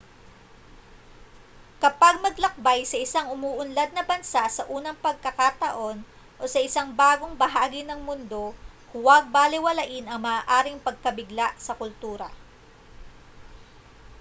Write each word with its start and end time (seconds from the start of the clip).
kapag 1.83 2.15
maglakbay 2.25 2.79
sa 2.89 2.97
isang 3.05 3.27
umuunlad 3.37 3.89
na 3.93 4.01
bansa 4.11 4.43
sa 4.57 4.63
unang 4.75 4.97
pagkakataon 5.05 5.97
o 6.41 6.41
sa 6.53 6.57
isang 6.67 6.89
bagong 7.01 7.35
bahagi 7.43 7.81
ng 7.85 7.99
mundo 8.07 8.43
huwag 8.97 9.23
balewalain 9.35 10.05
ang 10.09 10.17
maaaring 10.27 10.81
pagkabigla 10.87 11.47
sa 11.65 11.77
kultura 11.81 12.29